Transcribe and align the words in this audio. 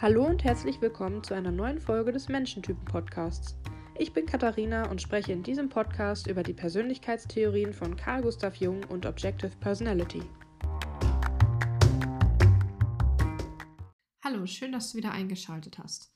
Hallo 0.00 0.24
und 0.24 0.44
herzlich 0.44 0.80
willkommen 0.80 1.24
zu 1.24 1.34
einer 1.34 1.50
neuen 1.50 1.80
Folge 1.80 2.12
des 2.12 2.28
Menschentypen-Podcasts. 2.28 3.56
Ich 3.98 4.12
bin 4.12 4.26
Katharina 4.26 4.88
und 4.88 5.02
spreche 5.02 5.32
in 5.32 5.42
diesem 5.42 5.68
Podcast 5.68 6.28
über 6.28 6.44
die 6.44 6.52
Persönlichkeitstheorien 6.52 7.72
von 7.72 7.96
Carl 7.96 8.22
Gustav 8.22 8.54
Jung 8.54 8.84
und 8.84 9.06
Objective 9.06 9.50
Personality. 9.58 10.22
Hallo, 14.22 14.46
schön, 14.46 14.70
dass 14.70 14.92
du 14.92 14.98
wieder 14.98 15.10
eingeschaltet 15.10 15.80
hast. 15.80 16.14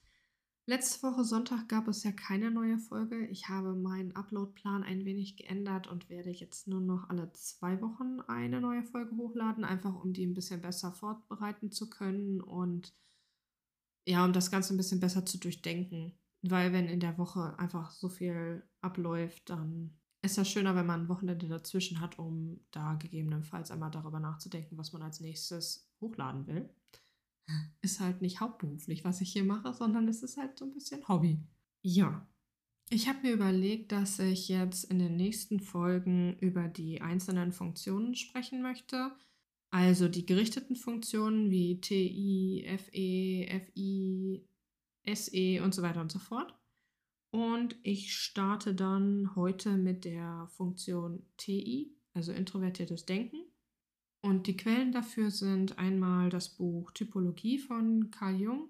Letzte 0.64 1.02
Woche 1.02 1.24
Sonntag 1.24 1.68
gab 1.68 1.88
es 1.88 2.04
ja 2.04 2.12
keine 2.12 2.52
neue 2.52 2.78
Folge. 2.78 3.26
Ich 3.26 3.48
habe 3.48 3.74
meinen 3.74 4.14
Uploadplan 4.14 4.84
ein 4.84 5.04
wenig 5.04 5.36
geändert 5.36 5.88
und 5.88 6.08
werde 6.08 6.30
jetzt 6.30 6.68
nur 6.68 6.80
noch 6.80 7.10
alle 7.10 7.32
zwei 7.32 7.80
Wochen 7.80 8.20
eine 8.28 8.60
neue 8.60 8.84
Folge 8.84 9.16
hochladen, 9.16 9.64
einfach 9.64 10.04
um 10.04 10.12
die 10.12 10.24
ein 10.24 10.34
bisschen 10.34 10.60
besser 10.60 10.92
vorbereiten 10.92 11.72
zu 11.72 11.90
können 11.90 12.40
und 12.40 12.94
ja, 14.06 14.24
um 14.24 14.32
das 14.32 14.50
Ganze 14.50 14.74
ein 14.74 14.76
bisschen 14.76 15.00
besser 15.00 15.24
zu 15.24 15.38
durchdenken. 15.38 16.18
Weil 16.42 16.72
wenn 16.72 16.88
in 16.88 17.00
der 17.00 17.18
Woche 17.18 17.58
einfach 17.58 17.92
so 17.92 18.08
viel 18.08 18.68
abläuft, 18.80 19.48
dann 19.48 19.96
ist 20.22 20.38
das 20.38 20.48
schöner, 20.48 20.74
wenn 20.74 20.86
man 20.86 21.02
ein 21.02 21.08
Wochenende 21.08 21.48
dazwischen 21.48 22.00
hat, 22.00 22.18
um 22.18 22.60
da 22.70 22.94
gegebenenfalls 22.94 23.70
einmal 23.70 23.90
darüber 23.90 24.20
nachzudenken, 24.20 24.76
was 24.76 24.92
man 24.92 25.02
als 25.02 25.20
nächstes 25.20 25.88
hochladen 26.00 26.46
will 26.46 26.68
ist 27.82 28.00
halt 28.00 28.22
nicht 28.22 28.40
hauptberuflich, 28.40 29.04
was 29.04 29.20
ich 29.20 29.32
hier 29.32 29.44
mache, 29.44 29.72
sondern 29.72 30.08
es 30.08 30.22
ist 30.22 30.36
halt 30.36 30.58
so 30.58 30.64
ein 30.64 30.72
bisschen 30.72 31.06
Hobby. 31.08 31.38
Ja. 31.82 32.26
Ich 32.90 33.08
habe 33.08 33.20
mir 33.22 33.32
überlegt, 33.32 33.92
dass 33.92 34.18
ich 34.18 34.48
jetzt 34.48 34.84
in 34.84 34.98
den 34.98 35.16
nächsten 35.16 35.60
Folgen 35.60 36.36
über 36.40 36.68
die 36.68 37.00
einzelnen 37.00 37.52
Funktionen 37.52 38.14
sprechen 38.14 38.60
möchte. 38.60 39.12
Also 39.72 40.06
die 40.06 40.26
gerichteten 40.26 40.76
Funktionen 40.76 41.50
wie 41.50 41.80
TI, 41.80 42.66
FE, 42.78 43.60
FI, 43.64 44.46
SE 45.14 45.62
und 45.62 45.74
so 45.74 45.80
weiter 45.80 46.02
und 46.02 46.12
so 46.12 46.18
fort. 46.18 46.54
Und 47.30 47.76
ich 47.82 48.14
starte 48.14 48.74
dann 48.74 49.34
heute 49.34 49.78
mit 49.78 50.04
der 50.04 50.46
Funktion 50.48 51.24
TI, 51.38 51.96
also 52.12 52.32
introvertiertes 52.32 53.06
Denken. 53.06 53.38
Und 54.20 54.46
die 54.46 54.58
Quellen 54.58 54.92
dafür 54.92 55.30
sind 55.30 55.78
einmal 55.78 56.28
das 56.28 56.50
Buch 56.50 56.90
Typologie 56.90 57.58
von 57.58 58.10
Carl 58.10 58.38
Jung 58.38 58.68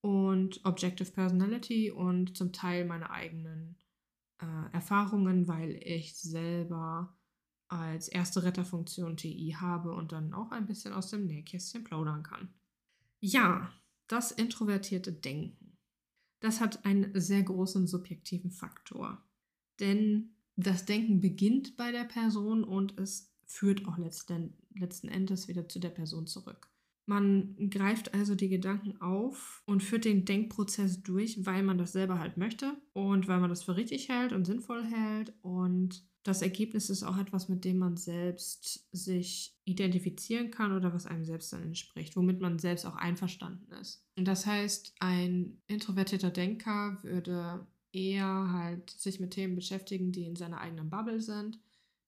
und 0.00 0.64
Objective 0.64 1.10
Personality 1.10 1.90
und 1.90 2.36
zum 2.36 2.52
Teil 2.52 2.84
meine 2.84 3.10
eigenen 3.10 3.76
äh, 4.40 4.72
Erfahrungen, 4.72 5.48
weil 5.48 5.80
ich 5.82 6.16
selber 6.16 7.15
als 7.68 8.08
erste 8.08 8.42
Retterfunktion 8.42 9.16
TI 9.16 9.56
habe 9.58 9.92
und 9.92 10.12
dann 10.12 10.34
auch 10.34 10.50
ein 10.50 10.66
bisschen 10.66 10.92
aus 10.92 11.10
dem 11.10 11.26
Nähkästchen 11.26 11.84
plaudern 11.84 12.22
kann. 12.22 12.48
Ja, 13.20 13.72
das 14.08 14.30
introvertierte 14.30 15.12
Denken. 15.12 15.76
Das 16.40 16.60
hat 16.60 16.84
einen 16.84 17.18
sehr 17.18 17.42
großen 17.42 17.86
subjektiven 17.86 18.50
Faktor. 18.50 19.24
Denn 19.80 20.36
das 20.56 20.84
Denken 20.84 21.20
beginnt 21.20 21.76
bei 21.76 21.92
der 21.92 22.04
Person 22.04 22.64
und 22.64 22.98
es 22.98 23.34
führt 23.46 23.86
auch 23.86 23.98
letzten, 23.98 24.54
letzten 24.74 25.08
Endes 25.08 25.48
wieder 25.48 25.68
zu 25.68 25.78
der 25.78 25.90
Person 25.90 26.26
zurück. 26.26 26.70
Man 27.08 27.70
greift 27.70 28.14
also 28.14 28.34
die 28.34 28.48
Gedanken 28.48 29.00
auf 29.00 29.62
und 29.64 29.82
führt 29.82 30.04
den 30.04 30.24
Denkprozess 30.24 31.02
durch, 31.02 31.46
weil 31.46 31.62
man 31.62 31.78
das 31.78 31.92
selber 31.92 32.18
halt 32.18 32.36
möchte 32.36 32.76
und 32.94 33.28
weil 33.28 33.38
man 33.38 33.48
das 33.48 33.62
für 33.62 33.76
richtig 33.76 34.08
hält 34.08 34.32
und 34.32 34.44
sinnvoll 34.44 34.84
hält. 34.84 35.32
Und 35.42 36.04
das 36.26 36.42
Ergebnis 36.42 36.90
ist 36.90 37.02
auch 37.02 37.18
etwas, 37.18 37.48
mit 37.48 37.64
dem 37.64 37.78
man 37.78 37.96
selbst 37.96 38.86
sich 38.92 39.56
identifizieren 39.64 40.50
kann 40.50 40.72
oder 40.72 40.92
was 40.92 41.06
einem 41.06 41.24
selbst 41.24 41.52
dann 41.52 41.62
entspricht, 41.62 42.16
womit 42.16 42.40
man 42.40 42.58
selbst 42.58 42.84
auch 42.84 42.96
einverstanden 42.96 43.70
ist. 43.72 44.04
Und 44.16 44.26
das 44.26 44.46
heißt, 44.46 44.94
ein 45.00 45.60
introvertierter 45.66 46.30
Denker 46.30 46.98
würde 47.02 47.66
eher 47.92 48.52
halt 48.52 48.90
sich 48.90 49.20
mit 49.20 49.32
Themen 49.32 49.54
beschäftigen, 49.54 50.12
die 50.12 50.24
in 50.24 50.36
seiner 50.36 50.60
eigenen 50.60 50.90
Bubble 50.90 51.20
sind 51.20 51.58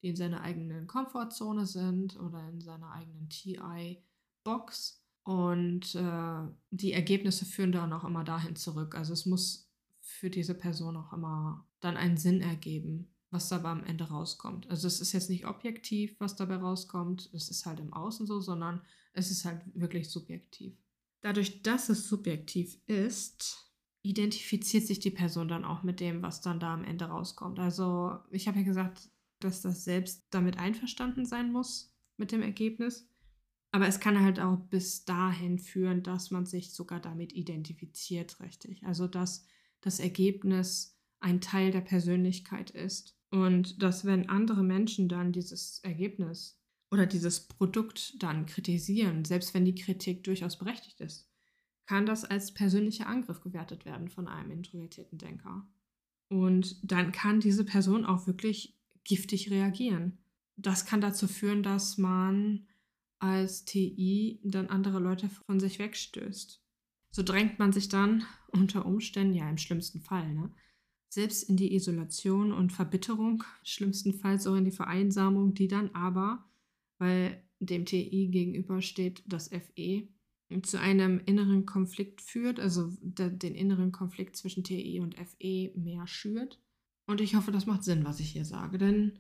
die 0.03 0.09
in 0.09 0.17
seiner 0.17 0.43
eigenen 0.43 0.87
Komfortzone 0.87 1.67
sind 1.67 2.19
oder 2.19 2.49
in 2.49 2.61
seiner 2.61 2.93
eigenen 2.93 3.29
TI-Box. 3.29 5.03
Und 5.25 5.95
äh, 5.95 6.49
die 6.71 6.93
Ergebnisse 6.93 7.45
führen 7.45 7.73
dann 7.73 7.93
auch 7.93 8.05
immer 8.05 8.25
dahin 8.25 8.57
zurück. 8.57 8.95
Also 8.95 9.13
es 9.13 9.27
muss 9.27 9.69
für 10.01 10.31
diese 10.31 10.55
Person 10.55 10.97
auch 10.97 11.13
immer 11.13 11.67
dann 11.81 11.97
einen 11.97 12.17
Sinn 12.17 12.41
ergeben, 12.41 13.09
was 13.31 13.49
dabei 13.49 13.71
am 13.71 13.85
Ende 13.85 14.05
rauskommt. 14.05 14.69
Also 14.71 14.87
es 14.87 15.01
ist 15.01 15.13
jetzt 15.13 15.31
nicht 15.31 15.47
objektiv, 15.47 16.17
was 16.19 16.37
dabei 16.37 16.57
rauskommt, 16.57 17.31
es 17.33 17.49
ist 17.51 17.67
halt 17.67 17.81
im 17.81 17.93
Außen 17.93 18.27
so, 18.27 18.41
sondern 18.41 18.81
es 19.13 19.31
ist 19.31 19.45
halt 19.45 19.61
wirklich 19.75 20.09
subjektiv. 20.11 20.75
Dadurch, 21.21 21.63
dass 21.63 21.89
es 21.89 22.09
subjektiv 22.09 22.79
ist, 22.87 23.69
identifiziert 24.03 24.87
sich 24.87 25.01
die 25.01 25.11
Person 25.11 25.49
dann 25.49 25.65
auch 25.65 25.83
mit 25.83 26.01
dem, 26.01 26.23
was 26.23 26.41
dann 26.41 26.61
da 26.61 26.73
am 26.73 26.85
Ende 26.85 27.07
rauskommt. 27.07 27.59
Also 27.59 28.19
ich 28.31 28.49
habe 28.49 28.61
ja 28.61 28.65
gesagt, 28.65 29.11
dass 29.41 29.63
das 29.63 29.85
selbst 29.85 30.27
damit 30.31 30.59
einverstanden 30.59 31.27
sein 31.27 31.53
muss 31.53 31.95
mit 32.17 32.33
dem 32.33 32.43
Ergebnis. 32.43 33.09
Aber 33.71 33.87
es 33.87 34.01
kann 34.01 34.21
halt 34.21 34.41
auch 34.41 34.57
bis 34.57 35.05
dahin 35.05 35.59
führen, 35.59 36.03
dass 36.03 36.31
man 36.31 36.47
sich 36.47 36.73
sogar 36.73 37.01
damit 37.01 37.35
identifiziert, 37.35 38.41
richtig. 38.41 38.83
Also 38.85 39.07
dass 39.07 39.45
das 39.81 40.01
Ergebnis 40.01 40.99
ein 41.21 41.41
Teil 41.41 41.71
der 41.71 41.81
Persönlichkeit 41.81 42.71
ist. 42.71 43.18
Und 43.31 43.83
dass 43.83 44.05
wenn 44.05 44.29
andere 44.29 44.63
Menschen 44.63 45.09
dann 45.09 45.33
dieses 45.33 45.81
Ergebnis 45.81 46.59
oder 46.91 47.07
dieses 47.07 47.47
Produkt 47.47 48.23
dann 48.23 48.47
kritisieren, 48.47 49.25
selbst 49.25 49.53
wenn 49.53 49.65
die 49.65 49.75
Kritik 49.75 50.25
durchaus 50.25 50.59
berechtigt 50.59 51.01
ist, 51.01 51.29
kann 51.87 52.07
das 52.07 52.25
als 52.25 52.53
persönlicher 52.53 53.07
Angriff 53.07 53.41
gewertet 53.41 53.85
werden 53.85 54.09
von 54.09 54.29
einem 54.29 54.51
introvertierten 54.51 55.19
Denker. 55.19 55.67
Und 56.29 56.79
dann 56.83 57.13
kann 57.13 57.41
diese 57.41 57.65
Person 57.65 58.05
auch 58.05 58.27
wirklich 58.27 58.79
giftig 59.05 59.51
reagieren. 59.51 60.19
Das 60.57 60.85
kann 60.85 61.01
dazu 61.01 61.27
führen, 61.27 61.63
dass 61.63 61.97
man 61.97 62.67
als 63.19 63.65
TI 63.65 64.41
dann 64.45 64.69
andere 64.69 64.99
Leute 64.99 65.29
von 65.29 65.61
sich 65.61 65.79
wegstößt. 65.79 66.63
So 67.11 67.23
drängt 67.23 67.59
man 67.59 67.73
sich 67.73 67.89
dann 67.89 68.25
unter 68.49 68.85
Umständen, 68.85 69.35
ja 69.35 69.49
im 69.49 69.59
schlimmsten 69.59 70.01
Fall, 70.01 70.33
ne, 70.35 70.53
selbst 71.09 71.49
in 71.49 71.57
die 71.57 71.75
Isolation 71.75 72.53
und 72.53 72.73
Verbitterung, 72.73 73.45
schlimmstenfalls 73.63 74.47
auch 74.47 74.57
in 74.57 74.65
die 74.65 74.71
Vereinsamung, 74.71 75.55
die 75.55 75.69
dann 75.69 75.91
aber, 75.95 76.45
weil 76.99 77.43
dem 77.61 77.87
TI 77.87 78.29
gegenübersteht 78.29 79.23
das 79.27 79.49
FE, 79.49 80.09
zu 80.63 80.81
einem 80.81 81.21
inneren 81.27 81.67
Konflikt 81.67 82.23
führt, 82.23 82.59
also 82.59 82.91
den 83.01 83.55
inneren 83.55 83.93
Konflikt 83.93 84.37
zwischen 84.37 84.65
TI 84.65 85.01
und 85.01 85.15
FE 85.17 85.73
mehr 85.75 86.07
schürt. 86.07 86.61
Und 87.07 87.21
ich 87.21 87.35
hoffe, 87.35 87.53
das 87.53 87.67
macht 87.67 87.85
Sinn, 87.85 88.05
was 88.05 88.21
ich 88.21 88.31
hier 88.31 88.45
sage, 88.45 88.79
denn 88.79 89.19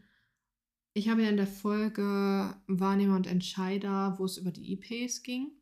ich 0.95 1.09
habe 1.09 1.23
ja 1.23 1.29
in 1.29 1.37
der 1.37 1.47
Folge 1.47 2.57
Wahrnehmer 2.67 3.17
und 3.17 3.27
Entscheider, 3.27 4.19
wo 4.19 4.25
es 4.25 4.39
über 4.39 4.51
die 4.51 4.73
IPs 4.73 5.23
ging, 5.23 5.53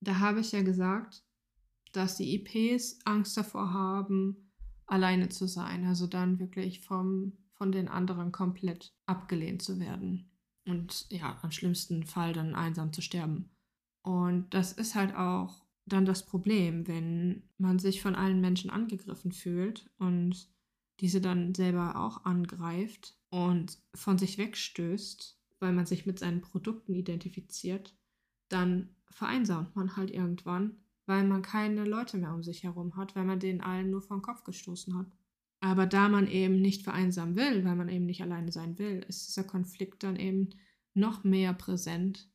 da 0.00 0.18
habe 0.18 0.40
ich 0.40 0.52
ja 0.52 0.62
gesagt, 0.62 1.24
dass 1.92 2.16
die 2.16 2.34
IPs 2.34 2.98
Angst 3.04 3.36
davor 3.36 3.72
haben, 3.72 4.41
alleine 4.92 5.30
zu 5.30 5.48
sein, 5.48 5.86
also 5.86 6.06
dann 6.06 6.38
wirklich 6.38 6.80
vom, 6.80 7.32
von 7.54 7.72
den 7.72 7.88
anderen 7.88 8.30
komplett 8.30 8.94
abgelehnt 9.06 9.62
zu 9.62 9.80
werden 9.80 10.30
und 10.66 11.06
ja, 11.10 11.38
am 11.40 11.50
schlimmsten 11.50 12.04
Fall 12.04 12.34
dann 12.34 12.54
einsam 12.54 12.92
zu 12.92 13.00
sterben. 13.00 13.50
Und 14.02 14.52
das 14.52 14.72
ist 14.72 14.94
halt 14.94 15.16
auch 15.16 15.64
dann 15.86 16.04
das 16.04 16.26
Problem, 16.26 16.86
wenn 16.88 17.42
man 17.56 17.78
sich 17.78 18.02
von 18.02 18.14
allen 18.14 18.42
Menschen 18.42 18.68
angegriffen 18.68 19.32
fühlt 19.32 19.90
und 19.98 20.50
diese 21.00 21.22
dann 21.22 21.54
selber 21.54 21.96
auch 21.96 22.26
angreift 22.26 23.16
und 23.30 23.78
von 23.94 24.18
sich 24.18 24.36
wegstößt, 24.36 25.40
weil 25.58 25.72
man 25.72 25.86
sich 25.86 26.04
mit 26.04 26.18
seinen 26.18 26.42
Produkten 26.42 26.94
identifiziert, 26.94 27.96
dann 28.50 28.94
vereinsamt 29.10 29.74
man 29.74 29.96
halt 29.96 30.10
irgendwann, 30.10 30.81
weil 31.06 31.24
man 31.26 31.42
keine 31.42 31.84
Leute 31.84 32.18
mehr 32.18 32.34
um 32.34 32.42
sich 32.42 32.62
herum 32.62 32.96
hat, 32.96 33.16
weil 33.16 33.24
man 33.24 33.40
denen 33.40 33.60
allen 33.60 33.90
nur 33.90 34.02
vom 34.02 34.22
Kopf 34.22 34.44
gestoßen 34.44 34.96
hat. 34.96 35.06
Aber 35.60 35.86
da 35.86 36.08
man 36.08 36.26
eben 36.26 36.60
nicht 36.60 36.82
vereinsamen 36.82 37.36
will, 37.36 37.64
weil 37.64 37.76
man 37.76 37.88
eben 37.88 38.04
nicht 38.04 38.22
alleine 38.22 38.50
sein 38.50 38.78
will, 38.78 39.04
ist 39.08 39.28
dieser 39.28 39.44
Konflikt 39.44 40.02
dann 40.02 40.16
eben 40.16 40.50
noch 40.94 41.24
mehr 41.24 41.54
präsent, 41.54 42.28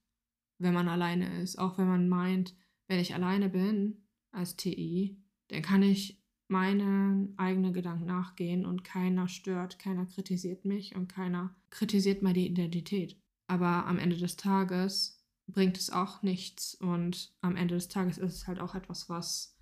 wenn 0.59 0.73
man 0.73 0.87
alleine 0.87 1.41
ist. 1.41 1.59
Auch 1.59 1.77
wenn 1.77 1.87
man 1.87 2.07
meint, 2.07 2.55
wenn 2.87 2.99
ich 2.99 3.13
alleine 3.13 3.49
bin 3.49 4.07
als 4.31 4.55
TI, 4.55 5.17
dann 5.49 5.61
kann 5.61 5.83
ich 5.83 6.23
meinen 6.47 7.37
eigenen 7.37 7.73
Gedanken 7.73 8.05
nachgehen 8.05 8.65
und 8.65 8.83
keiner 8.83 9.27
stört, 9.27 9.79
keiner 9.79 10.05
kritisiert 10.05 10.63
mich 10.63 10.95
und 10.95 11.09
keiner 11.09 11.53
kritisiert 11.69 12.21
meine 12.21 12.39
Identität. 12.39 13.19
Aber 13.47 13.85
am 13.85 13.99
Ende 13.99 14.17
des 14.17 14.37
Tages 14.37 15.16
bringt 15.47 15.77
es 15.77 15.89
auch 15.89 16.21
nichts 16.21 16.75
und 16.75 17.33
am 17.41 17.55
Ende 17.55 17.75
des 17.75 17.87
Tages 17.87 18.17
ist 18.17 18.33
es 18.33 18.47
halt 18.47 18.59
auch 18.59 18.75
etwas, 18.75 19.09
was 19.09 19.57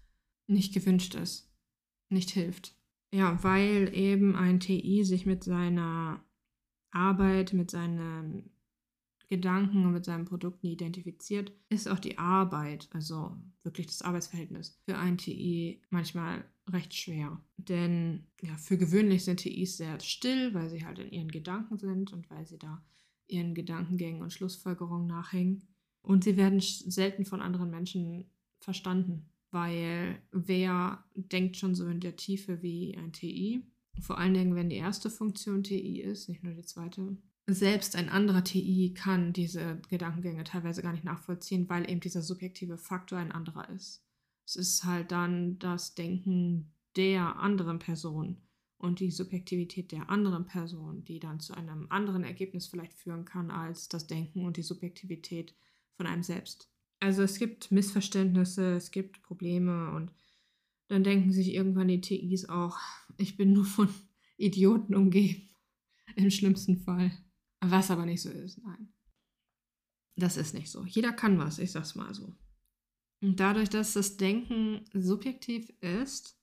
nicht 0.48 0.74
gewünscht 0.74 1.16
ist, 1.16 1.52
nicht 2.10 2.32
hilft. 2.32 2.76
Ja, 3.14 3.42
weil 3.44 3.96
eben 3.96 4.36
ein 4.36 4.60
TI 4.60 5.04
sich 5.06 5.26
mit 5.26 5.44
seiner 5.44 6.24
Arbeit, 6.92 7.54
mit 7.54 7.72
seinen 7.72 8.52
Gedanken 9.28 9.86
und 9.86 9.94
mit 9.94 10.06
seinen 10.06 10.26
Produkten 10.26 10.68
identifiziert, 10.68 11.52
ist 11.70 11.88
auch 11.88 12.00
die 12.00 12.18
Arbeit, 12.18 12.90
also 12.92 13.38
wirklich 13.64 13.88
das 13.88 14.02
Arbeitsverhältnis, 14.02 14.80
für 14.86 14.98
ein 14.98 15.18
TI 15.18 15.81
manchmal 15.90 16.46
recht 16.70 16.94
schwer. 16.94 17.42
Denn 17.58 18.28
ja, 18.42 18.56
für 18.58 18.78
gewöhnlich 18.78 19.24
sind 19.24 19.38
TIs 19.38 19.78
sehr 19.78 20.00
still, 20.00 20.54
weil 20.54 20.70
sie 20.70 20.86
halt 20.86 21.00
in 21.00 21.12
ihren 21.12 21.31
Gedanken 21.31 21.78
sind 21.78 22.14
und 22.14 22.30
weil 22.30 22.46
sie 22.46 22.60
da 22.60 22.84
ihren 23.28 23.56
Gedankengängen 23.56 24.22
und 24.22 24.34
Schlussfolgerungen 24.34 25.08
nachhängen. 25.08 25.68
Und 26.06 26.24
sie 26.24 26.38
werden 26.38 26.60
selten 26.60 27.25
von 27.25 27.42
anderen 27.42 27.72
Menschen 27.72 28.30
verstanden, 28.60 29.30
weil 29.52 30.22
wer 30.31 31.04
denkt 31.16 31.57
schon 31.57 31.75
so 31.75 31.88
in 31.88 32.00
der 32.00 32.16
Tiefe 32.16 32.62
wie 32.62 32.96
ein 32.96 33.12
TI? 33.12 33.63
Vor 34.00 34.18
allen 34.18 34.34
Dingen, 34.34 34.56
wenn 34.56 34.69
die 34.69 34.75
erste 34.75 35.10
Funktion 35.10 35.63
TI 35.63 36.02
ist, 36.02 36.30
nicht 36.30 36.44
nur 36.44 36.54
die 36.54 36.66
zweite. 36.66 37.18
Selbst 37.48 37.96
ein 37.96 38.10
anderer 38.10 38.44
TI 38.44 38.94
kann 38.94 39.34
diese 39.34 39.80
Gedankengänge 39.90 40.44
teilweise 40.44 40.81
gar 40.81 40.92
nicht 40.92 41.06
nachvollziehen, 41.06 41.69
weil 41.69 41.90
eben 41.90 42.02
dieser 42.02 42.22
subjektive 42.22 42.78
Faktor 42.78 43.19
ein 43.19 43.31
anderer 43.31 43.69
ist. 43.69 44.04
Es 44.46 44.56
ist 44.56 44.84
halt 44.84 45.12
dann 45.12 45.57
das 45.60 45.96
Denken 45.96 46.72
der 46.96 47.40
anderen 47.40 47.80
Person 47.80 48.38
und 48.78 49.00
die 49.00 49.12
Subjektivität 49.12 49.92
der 49.92 50.10
anderen 50.10 50.46
Person, 50.46 51.04
die 51.04 51.19
dann 51.19 51.40
zu 51.40 51.54
einem 51.54 51.88
anderen 51.90 52.24
Ergebnis 52.24 52.68
vielleicht 52.68 52.94
führen 52.94 53.25
kann 53.25 53.50
als 53.50 53.90
das 53.90 54.07
Denken 54.07 54.46
und 54.46 54.57
die 54.57 54.63
Subjektivität 54.63 55.56
von 55.97 56.07
einem 56.07 56.24
selbst. 56.24 56.69
Also 57.00 57.24
es 57.24 57.38
gibt 57.38 57.71
Missverständnisse, 57.71 58.75
es 58.75 58.92
gibt 58.92 59.21
Probleme 59.21 59.92
und 59.92 60.12
dann 60.88 61.03
denken 61.03 61.31
sich 61.31 61.53
irgendwann 61.53 61.88
die 61.88 62.01
TIs 62.01 62.47
auch, 62.47 62.77
ich 63.18 63.38
bin 63.38 63.53
nur 63.53 63.65
von 63.65 63.89
Idioten 64.38 64.95
umgeben. 64.95 65.50
Im 66.15 66.30
schlimmsten 66.30 66.77
Fall. 66.77 67.12
Was 67.62 67.92
aber 67.92 68.06
nicht 68.06 68.21
so 68.21 68.30
ist, 68.30 68.62
nein. 68.63 68.94
Das 70.18 70.38
ist 70.38 70.53
nicht 70.53 70.69
so. 70.69 70.86
Jeder 70.86 71.12
kann 71.12 71.38
was, 71.39 71.59
ich 71.59 71.71
sag's 71.71 71.95
mal 71.95 72.13
so. 72.13 72.36
Und 73.21 73.39
dadurch, 73.39 73.69
dass 73.69 73.94
das 73.94 74.18
Denken 74.18 74.86
subjektiv 74.94 75.69
ist, 75.81 76.39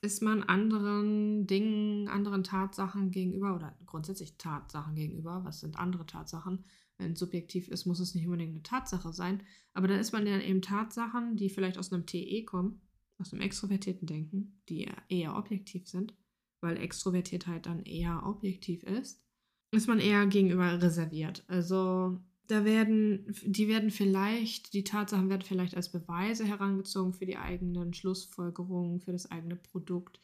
ist 0.00 0.22
man 0.22 0.42
anderen 0.42 1.46
Dingen, 1.46 2.08
anderen 2.08 2.44
Tatsachen 2.44 3.10
gegenüber 3.10 3.54
oder 3.54 3.76
grundsätzlich 3.86 4.36
Tatsachen 4.38 4.94
gegenüber, 4.94 5.44
was 5.44 5.60
sind 5.60 5.78
andere 5.78 6.06
Tatsachen? 6.06 6.64
Wenn 6.98 7.12
es 7.12 7.18
subjektiv 7.18 7.68
ist, 7.68 7.86
muss 7.86 8.00
es 8.00 8.14
nicht 8.14 8.26
unbedingt 8.26 8.52
eine 8.52 8.62
Tatsache 8.62 9.12
sein, 9.12 9.42
aber 9.74 9.88
dann 9.88 9.98
ist 9.98 10.12
man 10.12 10.24
dann 10.24 10.40
eben 10.40 10.62
Tatsachen, 10.62 11.36
die 11.36 11.50
vielleicht 11.50 11.78
aus 11.78 11.92
einem 11.92 12.06
TE 12.06 12.44
kommen, 12.44 12.80
aus 13.18 13.32
einem 13.32 13.42
extrovertierten 13.42 14.06
Denken, 14.06 14.60
die 14.68 14.90
eher 15.08 15.36
objektiv 15.36 15.88
sind, 15.88 16.14
weil 16.60 16.78
Extrovertiertheit 16.78 17.66
dann 17.66 17.82
eher 17.82 18.24
objektiv 18.24 18.82
ist, 18.82 19.22
ist 19.72 19.88
man 19.88 20.00
eher 20.00 20.26
gegenüber 20.26 20.80
reserviert. 20.80 21.44
Also 21.48 22.18
da 22.46 22.64
werden, 22.64 23.26
die 23.44 23.68
werden 23.68 23.90
vielleicht, 23.90 24.72
die 24.72 24.84
Tatsachen 24.84 25.28
werden 25.28 25.42
vielleicht 25.42 25.76
als 25.76 25.90
Beweise 25.90 26.44
herangezogen 26.44 27.12
für 27.12 27.26
die 27.26 27.36
eigenen 27.36 27.92
Schlussfolgerungen, 27.92 29.00
für 29.00 29.12
das 29.12 29.30
eigene 29.30 29.56
Produkt, 29.56 30.20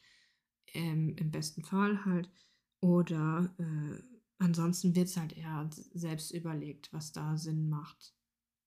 ähm, 0.72 1.16
im 1.18 1.30
besten 1.30 1.64
Fall 1.64 2.04
halt. 2.04 2.30
Oder 2.80 3.54
äh, 3.58 4.11
ansonsten 4.42 4.94
wird 4.94 5.08
es 5.08 5.16
halt 5.16 5.36
eher 5.36 5.68
selbst 5.94 6.32
überlegt, 6.32 6.92
was 6.92 7.12
da 7.12 7.36
Sinn 7.36 7.68
macht. 7.68 8.14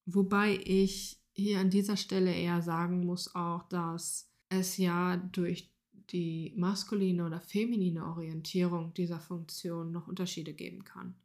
Wobei 0.06 0.60
ich 0.64 1.22
hier 1.34 1.60
an 1.60 1.70
dieser 1.70 1.98
Stelle 1.98 2.34
eher 2.34 2.62
sagen 2.62 3.06
muss 3.06 3.36
auch, 3.36 3.64
dass 3.70 4.32
es 4.50 4.78
ja 4.78 5.18
durch 5.18 5.72
die 6.12 6.54
maskuline 6.56 7.26
oder 7.26 7.42
feminine 7.42 8.06
Orientierung 8.06 8.94
dieser 8.94 9.20
Funktion 9.20 9.92
noch 9.92 10.08
Unterschiede 10.08 10.54
geben 10.54 10.84
kann. 10.84 11.16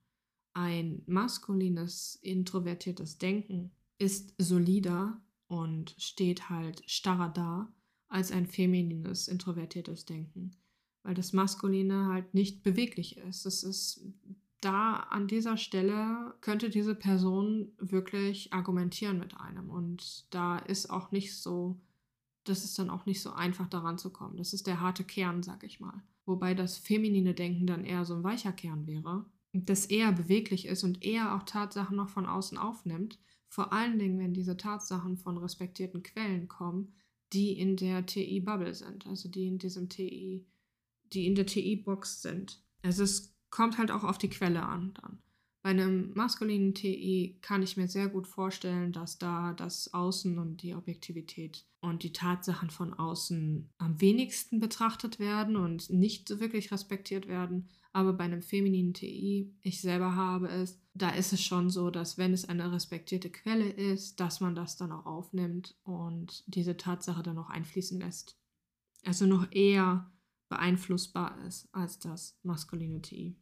Ein 0.52 1.02
maskulines, 1.06 2.18
introvertiertes 2.22 3.18
Denken 3.18 3.70
ist 3.98 4.34
solider 4.38 5.22
und 5.46 5.94
steht 5.98 6.48
halt 6.48 6.82
starrer 6.86 7.28
da 7.28 7.72
als 8.08 8.32
ein 8.32 8.46
feminines, 8.46 9.28
introvertiertes 9.28 10.06
Denken, 10.06 10.56
weil 11.02 11.14
das 11.14 11.32
Maskuline 11.32 12.06
halt 12.06 12.34
nicht 12.34 12.62
beweglich 12.62 13.16
ist. 13.18 13.46
Es 13.46 13.62
ist 13.62 14.04
da 14.60 14.94
an 15.10 15.26
dieser 15.26 15.56
Stelle 15.56 16.34
könnte 16.40 16.70
diese 16.70 16.94
Person 16.94 17.72
wirklich 17.78 18.52
argumentieren 18.52 19.18
mit 19.18 19.38
einem 19.40 19.70
und 19.70 20.26
da 20.34 20.58
ist 20.58 20.90
auch 20.90 21.12
nicht 21.12 21.36
so 21.36 21.80
das 22.44 22.64
ist 22.64 22.78
dann 22.78 22.90
auch 22.90 23.06
nicht 23.06 23.20
so 23.20 23.32
einfach 23.32 23.68
daran 23.68 23.98
zu 23.98 24.10
kommen. 24.10 24.36
Das 24.36 24.52
ist 24.52 24.66
der 24.66 24.80
harte 24.80 25.04
Kern, 25.04 25.42
sag 25.42 25.62
ich 25.64 25.80
mal. 25.80 26.02
Wobei 26.24 26.54
das 26.54 26.78
feminine 26.78 27.34
Denken 27.34 27.66
dann 27.66 27.84
eher 27.84 28.04
so 28.04 28.14
ein 28.14 28.24
weicher 28.24 28.52
Kern 28.52 28.86
wäre, 28.86 29.26
das 29.52 29.86
eher 29.86 30.12
beweglich 30.12 30.66
ist 30.66 30.84
und 30.84 31.02
eher 31.02 31.34
auch 31.34 31.42
Tatsachen 31.42 31.96
noch 31.96 32.08
von 32.08 32.26
außen 32.26 32.56
aufnimmt. 32.56 33.18
Vor 33.48 33.72
allen 33.72 33.98
Dingen, 33.98 34.18
wenn 34.18 34.32
diese 34.32 34.56
Tatsachen 34.56 35.16
von 35.16 35.38
respektierten 35.38 36.02
Quellen 36.02 36.46
kommen, 36.46 36.94
die 37.32 37.58
in 37.58 37.76
der 37.76 38.06
TI-Bubble 38.06 38.74
sind, 38.74 39.06
also 39.06 39.28
die 39.28 39.46
in 39.46 39.58
diesem 39.58 39.88
TI, 39.88 40.46
die 41.12 41.26
in 41.26 41.34
der 41.34 41.46
TI-Box 41.46 42.22
sind. 42.22 42.62
Es 42.82 43.29
kommt 43.50 43.78
halt 43.78 43.90
auch 43.90 44.04
auf 44.04 44.18
die 44.18 44.30
Quelle 44.30 44.62
an 44.62 44.94
dann. 44.94 45.22
Bei 45.62 45.70
einem 45.70 46.12
maskulinen 46.14 46.72
TI 46.72 47.38
kann 47.42 47.62
ich 47.62 47.76
mir 47.76 47.86
sehr 47.86 48.08
gut 48.08 48.26
vorstellen, 48.26 48.92
dass 48.92 49.18
da 49.18 49.52
das 49.52 49.92
Außen 49.92 50.38
und 50.38 50.62
die 50.62 50.74
Objektivität 50.74 51.66
und 51.80 52.02
die 52.02 52.14
Tatsachen 52.14 52.70
von 52.70 52.94
außen 52.94 53.70
am 53.76 54.00
wenigsten 54.00 54.58
betrachtet 54.58 55.18
werden 55.18 55.56
und 55.56 55.90
nicht 55.90 56.40
wirklich 56.40 56.72
respektiert 56.72 57.28
werden. 57.28 57.68
Aber 57.92 58.14
bei 58.14 58.24
einem 58.24 58.40
femininen 58.40 58.94
TI, 58.94 59.54
ich 59.60 59.82
selber 59.82 60.14
habe 60.14 60.48
es, 60.48 60.80
da 60.94 61.10
ist 61.10 61.32
es 61.34 61.42
schon 61.42 61.68
so, 61.68 61.90
dass 61.90 62.16
wenn 62.16 62.32
es 62.32 62.48
eine 62.48 62.72
respektierte 62.72 63.30
Quelle 63.30 63.68
ist, 63.68 64.18
dass 64.18 64.40
man 64.40 64.54
das 64.54 64.76
dann 64.76 64.92
auch 64.92 65.04
aufnimmt 65.04 65.76
und 65.82 66.42
diese 66.46 66.78
Tatsache 66.78 67.22
dann 67.22 67.36
auch 67.36 67.50
einfließen 67.50 68.00
lässt. 68.00 68.38
Also 69.04 69.26
noch 69.26 69.50
eher 69.52 70.10
beeinflussbar 70.50 71.42
ist 71.46 71.68
als 71.72 71.98
das 71.98 72.38
maskuline 72.42 73.00
TI. 73.00 73.40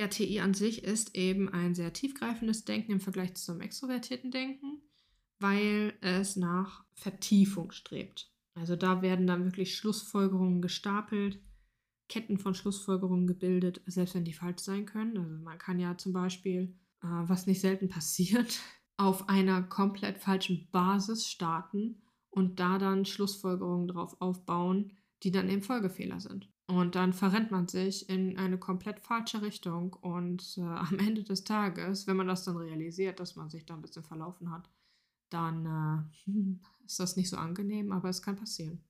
RTI 0.00 0.40
an 0.40 0.54
sich 0.54 0.84
ist 0.84 1.16
eben 1.16 1.48
ein 1.48 1.74
sehr 1.74 1.92
tiefgreifendes 1.92 2.64
Denken 2.64 2.92
im 2.92 3.00
Vergleich 3.00 3.34
zum 3.34 3.60
extrovertierten 3.60 4.30
Denken, 4.30 4.82
weil 5.40 5.94
es 6.00 6.36
nach 6.36 6.84
Vertiefung 6.94 7.72
strebt. 7.72 8.32
Also 8.54 8.76
da 8.76 9.02
werden 9.02 9.26
dann 9.26 9.44
wirklich 9.44 9.76
Schlussfolgerungen 9.76 10.62
gestapelt, 10.62 11.40
Ketten 12.08 12.38
von 12.38 12.54
Schlussfolgerungen 12.54 13.26
gebildet, 13.26 13.82
selbst 13.86 14.14
wenn 14.14 14.24
die 14.24 14.32
falsch 14.32 14.60
sein 14.60 14.86
können. 14.86 15.18
Also 15.18 15.36
man 15.42 15.58
kann 15.58 15.78
ja 15.78 15.96
zum 15.96 16.12
Beispiel, 16.12 16.76
äh, 17.02 17.06
was 17.06 17.46
nicht 17.46 17.60
selten 17.60 17.88
passiert, 17.88 18.60
auf 18.96 19.28
einer 19.28 19.62
komplett 19.62 20.18
falschen 20.18 20.68
Basis 20.70 21.26
starten 21.26 22.02
und 22.30 22.60
da 22.60 22.78
dann 22.78 23.04
Schlussfolgerungen 23.04 23.88
drauf 23.88 24.20
aufbauen, 24.20 24.97
die 25.22 25.30
dann 25.30 25.48
eben 25.48 25.62
Folgefehler 25.62 26.20
sind. 26.20 26.48
Und 26.66 26.94
dann 26.94 27.14
verrennt 27.14 27.50
man 27.50 27.66
sich 27.66 28.08
in 28.10 28.36
eine 28.36 28.58
komplett 28.58 29.00
falsche 29.00 29.40
Richtung. 29.42 29.94
Und 29.94 30.58
äh, 30.58 30.60
am 30.62 30.98
Ende 30.98 31.24
des 31.24 31.44
Tages, 31.44 32.06
wenn 32.06 32.16
man 32.16 32.28
das 32.28 32.44
dann 32.44 32.56
realisiert, 32.56 33.20
dass 33.20 33.36
man 33.36 33.50
sich 33.50 33.66
da 33.66 33.74
ein 33.74 33.82
bisschen 33.82 34.04
verlaufen 34.04 34.50
hat, 34.50 34.70
dann 35.30 36.10
äh, 36.26 36.30
ist 36.86 37.00
das 37.00 37.16
nicht 37.16 37.30
so 37.30 37.36
angenehm, 37.36 37.92
aber 37.92 38.08
es 38.08 38.22
kann 38.22 38.36
passieren. 38.36 38.82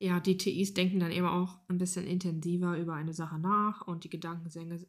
Ja, 0.00 0.20
die 0.20 0.36
TIs 0.36 0.74
denken 0.74 1.00
dann 1.00 1.12
eben 1.12 1.26
auch 1.26 1.60
ein 1.68 1.78
bisschen 1.78 2.06
intensiver 2.06 2.76
über 2.78 2.94
eine 2.94 3.14
Sache 3.14 3.38
nach 3.38 3.86
und 3.86 4.04
die 4.04 4.10
Gedankengänge, 4.10 4.84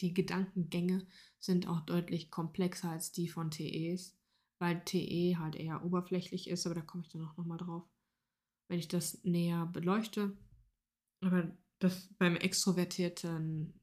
die 0.00 0.12
Gedankengänge 0.12 1.06
sind 1.38 1.68
auch 1.68 1.80
deutlich 1.80 2.30
komplexer 2.30 2.90
als 2.90 3.12
die 3.12 3.28
von 3.28 3.50
TEs, 3.50 4.18
weil 4.58 4.82
TE 4.84 5.38
halt 5.38 5.54
eher 5.54 5.84
oberflächlich 5.84 6.50
ist, 6.50 6.66
aber 6.66 6.74
da 6.74 6.80
komme 6.80 7.04
ich 7.04 7.10
dann 7.10 7.24
auch 7.24 7.36
nochmal 7.36 7.58
drauf, 7.58 7.84
wenn 8.68 8.78
ich 8.78 8.88
das 8.88 9.22
näher 9.24 9.66
beleuchte. 9.66 10.36
Aber 11.20 11.50
das 11.78 12.08
beim 12.18 12.36
Extrovertierten 12.36 13.80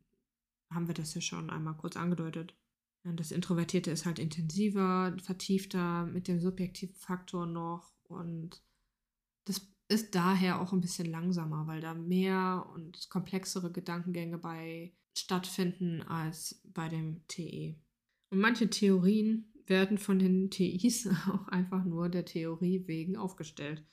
haben 0.72 0.88
wir 0.88 0.94
das 0.94 1.14
ja 1.14 1.22
schon 1.22 1.50
einmal 1.50 1.76
kurz 1.76 1.98
angedeutet. 1.98 2.56
Das 3.04 3.32
Introvertierte 3.32 3.92
ist 3.92 4.06
halt 4.06 4.20
intensiver, 4.20 5.16
vertiefter 5.22 6.06
mit 6.06 6.28
dem 6.28 6.40
subjektiven 6.40 6.96
Faktor 6.96 7.48
noch 7.48 7.92
und 8.04 8.62
das 9.46 9.68
ist 9.88 10.14
daher 10.14 10.62
auch 10.62 10.72
ein 10.72 10.82
bisschen 10.82 11.10
langsamer, 11.10 11.66
weil 11.66 11.82
da 11.82 11.94
mehr 11.96 12.68
und 12.74 13.10
komplexere 13.10 13.72
Gedankengänge 13.72 14.38
bei 14.38 14.94
stattfinden 15.18 16.02
als 16.04 16.62
bei 16.64 16.88
dem 16.90 17.28
TE. 17.28 17.76
Und 18.30 18.40
manche 18.40 18.70
Theorien 18.70 19.52
werden 19.66 19.98
von 19.98 20.20
den 20.20 20.50
TIs 20.52 21.08
auch 21.28 21.48
einfach 21.48 21.84
nur 21.84 22.08
der 22.08 22.26
Theorie 22.26 22.88
wegen 22.88 23.18
aufgestellt 23.18 23.84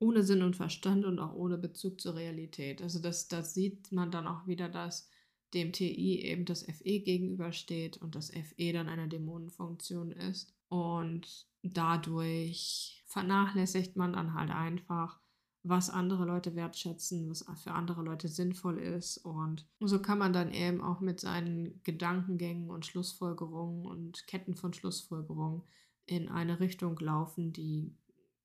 ohne 0.00 0.22
Sinn 0.22 0.42
und 0.42 0.56
Verstand 0.56 1.04
und 1.04 1.18
auch 1.18 1.34
ohne 1.34 1.58
Bezug 1.58 2.00
zur 2.00 2.16
Realität. 2.16 2.82
Also 2.82 2.98
das, 2.98 3.28
das 3.28 3.54
sieht 3.54 3.92
man 3.92 4.10
dann 4.10 4.26
auch 4.26 4.46
wieder, 4.46 4.68
dass 4.68 5.08
dem 5.54 5.72
TI 5.72 6.22
eben 6.22 6.44
das 6.46 6.62
FE 6.62 7.00
gegenübersteht 7.00 7.98
und 7.98 8.14
das 8.14 8.30
FE 8.30 8.72
dann 8.72 8.88
eine 8.88 9.08
Dämonenfunktion 9.08 10.10
ist. 10.10 10.54
Und 10.68 11.46
dadurch 11.62 13.02
vernachlässigt 13.06 13.96
man 13.96 14.14
dann 14.14 14.34
halt 14.34 14.50
einfach 14.50 15.20
was 15.62 15.90
andere 15.90 16.24
Leute 16.24 16.54
wertschätzen, 16.56 17.28
was 17.28 17.44
für 17.62 17.72
andere 17.72 18.02
Leute 18.02 18.28
sinnvoll 18.28 18.78
ist. 18.78 19.18
Und 19.18 19.66
so 19.80 20.00
kann 20.00 20.18
man 20.18 20.32
dann 20.32 20.52
eben 20.54 20.80
auch 20.80 21.00
mit 21.00 21.20
seinen 21.20 21.82
Gedankengängen 21.82 22.70
und 22.70 22.86
Schlussfolgerungen 22.86 23.84
und 23.84 24.26
Ketten 24.26 24.54
von 24.54 24.72
Schlussfolgerungen 24.72 25.62
in 26.06 26.30
eine 26.30 26.60
Richtung 26.60 26.98
laufen, 26.98 27.52
die 27.52 27.94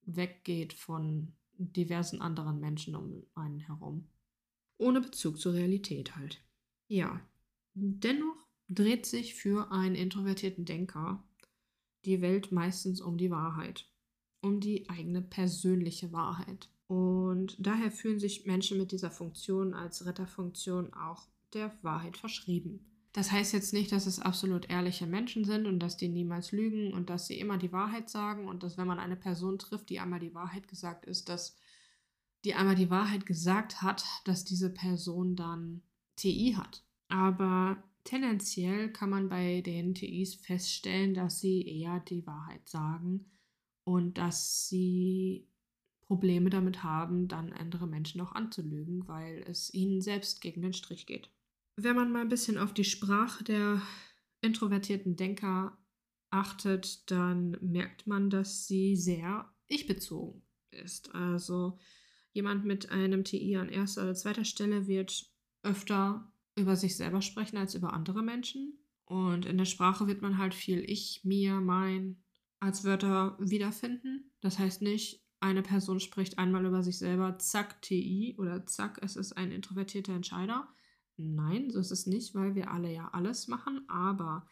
weggeht 0.05 0.73
von 0.73 1.33
diversen 1.57 2.21
anderen 2.21 2.59
Menschen 2.59 2.95
um 2.95 3.23
einen 3.33 3.59
herum. 3.59 4.07
Ohne 4.77 5.01
Bezug 5.01 5.39
zur 5.39 5.53
Realität 5.53 6.15
halt. 6.15 6.43
Ja, 6.87 7.21
dennoch 7.73 8.47
dreht 8.67 9.05
sich 9.05 9.35
für 9.35 9.71
einen 9.71 9.95
introvertierten 9.95 10.65
Denker 10.65 11.23
die 12.05 12.21
Welt 12.21 12.51
meistens 12.51 13.01
um 13.01 13.17
die 13.17 13.31
Wahrheit, 13.31 13.89
um 14.41 14.59
die 14.59 14.89
eigene 14.89 15.21
persönliche 15.21 16.11
Wahrheit. 16.11 16.69
Und 16.87 17.55
daher 17.59 17.91
fühlen 17.91 18.19
sich 18.19 18.45
Menschen 18.45 18.77
mit 18.77 18.91
dieser 18.91 19.09
Funktion 19.09 19.73
als 19.73 20.05
Retterfunktion 20.05 20.93
auch 20.93 21.27
der 21.53 21.71
Wahrheit 21.81 22.17
verschrieben. 22.17 22.85
Das 23.15 23.31
heißt 23.31 23.53
jetzt 23.53 23.71
nicht, 23.71 23.93
dass 23.93 24.07
es 24.07 24.19
absolut 24.19 24.69
ehrliche 24.69 25.07
Menschen 25.07 25.45
sind 25.45 25.67
und 25.67 25.79
dass 25.79 25.95
die 25.95 26.09
niemals 26.09 26.51
lügen 26.51 26.91
und 26.91 27.09
dass 27.09 27.27
sie 27.27 27.39
immer 27.39 27.57
die 27.57 27.71
Wahrheit 27.71 28.09
sagen 28.09 28.49
und 28.49 28.61
dass 28.61 28.77
wenn 28.77 28.87
man 28.87 28.99
eine 28.99 29.15
Person 29.15 29.57
trifft, 29.57 29.89
die 29.89 30.01
einmal 30.01 30.19
die 30.19 30.35
Wahrheit 30.35 30.67
gesagt 30.67 31.05
ist, 31.05 31.29
dass 31.29 31.55
die 32.43 32.55
einmal 32.55 32.75
die 32.75 32.89
Wahrheit 32.89 33.25
gesagt 33.25 33.81
hat, 33.81 34.03
dass 34.25 34.43
diese 34.43 34.69
Person 34.69 35.37
dann 35.37 35.81
TI 36.17 36.55
hat. 36.57 36.83
Aber 37.07 37.81
tendenziell 38.03 38.91
kann 38.91 39.11
man 39.11 39.29
bei 39.29 39.61
den 39.61 39.95
TIs 39.95 40.35
feststellen, 40.35 41.13
dass 41.13 41.39
sie 41.39 41.65
eher 41.65 42.01
die 42.01 42.27
Wahrheit 42.27 42.67
sagen 42.67 43.31
und 43.85 44.17
dass 44.17 44.67
sie 44.67 45.47
Probleme 46.01 46.49
damit 46.49 46.83
haben, 46.83 47.29
dann 47.29 47.53
andere 47.53 47.87
Menschen 47.87 48.19
auch 48.19 48.33
anzulügen, 48.33 49.07
weil 49.07 49.45
es 49.47 49.73
ihnen 49.73 50.01
selbst 50.01 50.41
gegen 50.41 50.61
den 50.61 50.73
Strich 50.73 51.05
geht. 51.05 51.29
Wenn 51.77 51.95
man 51.95 52.11
mal 52.11 52.21
ein 52.21 52.29
bisschen 52.29 52.57
auf 52.57 52.73
die 52.73 52.85
Sprache 52.85 53.43
der 53.43 53.81
introvertierten 54.41 55.15
Denker 55.15 55.77
achtet, 56.29 57.09
dann 57.11 57.57
merkt 57.61 58.07
man, 58.07 58.29
dass 58.29 58.67
sie 58.67 58.95
sehr 58.95 59.53
ich-bezogen 59.67 60.41
ist. 60.71 61.13
Also 61.13 61.77
jemand 62.31 62.65
mit 62.65 62.91
einem 62.91 63.23
TI 63.23 63.57
an 63.57 63.69
erster 63.69 64.03
oder 64.03 64.15
zweiter 64.15 64.45
Stelle 64.45 64.87
wird 64.87 65.29
öfter 65.63 66.31
über 66.55 66.75
sich 66.75 66.95
selber 66.95 67.21
sprechen 67.21 67.57
als 67.57 67.75
über 67.75 67.93
andere 67.93 68.23
Menschen. 68.23 68.79
Und 69.05 69.45
in 69.45 69.57
der 69.57 69.65
Sprache 69.65 70.07
wird 70.07 70.21
man 70.21 70.37
halt 70.37 70.53
viel 70.53 70.79
ich, 70.89 71.21
mir, 71.23 71.59
mein 71.61 72.23
als 72.59 72.83
Wörter 72.83 73.37
wiederfinden. 73.39 74.31
Das 74.41 74.57
heißt 74.57 74.81
nicht, 74.81 75.23
eine 75.39 75.61
Person 75.61 75.99
spricht 75.99 76.39
einmal 76.39 76.65
über 76.65 76.81
sich 76.81 76.97
selber, 76.97 77.37
zack, 77.37 77.81
TI 77.81 78.35
oder 78.37 78.65
zack, 78.65 78.99
es 79.03 79.15
ist 79.15 79.33
ein 79.33 79.51
introvertierter 79.51 80.13
Entscheider. 80.13 80.67
Nein, 81.17 81.69
so 81.69 81.79
ist 81.79 81.91
es 81.91 82.05
nicht, 82.05 82.35
weil 82.35 82.55
wir 82.55 82.71
alle 82.71 82.91
ja 82.91 83.09
alles 83.13 83.47
machen, 83.47 83.87
aber 83.87 84.47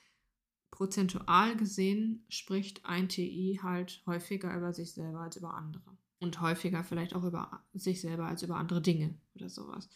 prozentual 0.72 1.56
gesehen 1.56 2.26
spricht 2.30 2.86
ein 2.86 3.10
TI 3.10 3.60
halt 3.62 4.02
häufiger 4.06 4.56
über 4.58 4.74
sich 4.74 4.94
selber 4.94 5.20
als 5.20 5.36
über 5.36 5.54
andere. 5.54 5.98
Und 6.20 6.40
häufiger 6.40 6.84
vielleicht 6.84 7.16
auch 7.16 7.26
über 7.26 7.64
sich 7.74 8.00
selber 8.00 8.28
als 8.28 8.44
über 8.44 8.56
andere 8.56 8.82
Dinge 8.82 9.20
oder 9.36 9.50
sowas. 9.50 9.90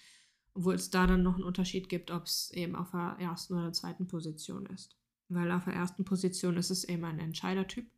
Obwohl 0.53 0.75
es 0.75 0.89
da 0.89 1.07
dann 1.07 1.23
noch 1.23 1.35
einen 1.35 1.45
Unterschied 1.45 1.87
gibt, 1.87 2.11
ob 2.11 2.25
es 2.25 2.51
eben 2.51 2.75
auf 2.75 2.91
der 2.91 3.15
ersten 3.19 3.53
oder 3.53 3.71
zweiten 3.71 4.07
Position 4.07 4.65
ist. 4.65 4.97
Weil 5.29 5.51
auf 5.51 5.63
der 5.63 5.73
ersten 5.73 6.03
Position 6.03 6.57
ist 6.57 6.69
es 6.69 6.83
eben 6.83 7.05
ein 7.05 7.19
Entscheidertyp 7.19 7.89